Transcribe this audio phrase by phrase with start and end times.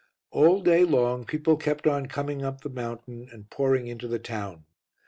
[0.31, 4.65] All day long people kept on coming up the mountain and pouring into the town.